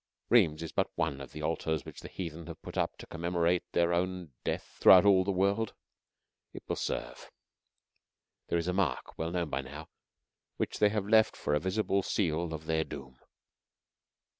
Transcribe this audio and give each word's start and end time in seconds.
Rheims 0.29 0.63
is 0.63 0.71
but 0.71 0.89
one 0.95 1.21
of 1.21 1.31
the 1.31 1.43
altars 1.43 1.85
which 1.85 1.99
the 1.99 2.07
heathen 2.09 2.47
have 2.47 2.59
put 2.63 2.75
up 2.75 2.97
to 2.97 3.05
commemorate 3.05 3.71
their 3.73 3.93
own 3.93 4.31
death 4.43 4.77
throughout 4.79 5.05
all 5.05 5.23
the 5.23 5.31
world. 5.31 5.75
It 6.53 6.63
will 6.67 6.75
serve. 6.75 7.29
There 8.47 8.57
is 8.57 8.67
a 8.67 8.73
mark, 8.73 9.15
well 9.19 9.29
known 9.29 9.51
by 9.51 9.61
now, 9.61 9.89
which 10.57 10.79
they 10.79 10.89
have 10.89 11.07
left 11.07 11.35
for 11.37 11.53
a 11.53 11.59
visible 11.59 12.01
seal 12.01 12.51
of 12.51 12.65
their 12.65 12.83
doom. 12.83 13.19